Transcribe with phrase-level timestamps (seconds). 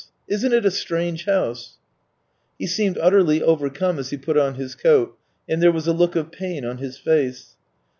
[0.27, 1.77] Isn't it a strange house!"
[2.57, 5.15] He seemed utterly overcome as he put on his coat,
[5.47, 7.55] and there was a look of pain on his face.